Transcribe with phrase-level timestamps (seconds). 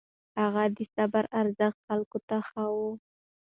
[0.41, 2.91] هغه د صبر ارزښت خلکو ته ښووه.